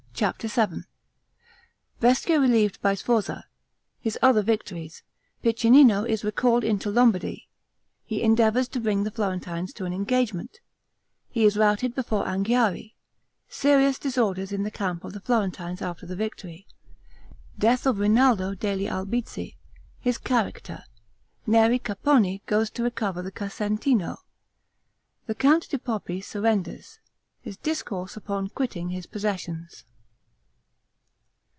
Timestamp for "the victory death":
16.05-17.87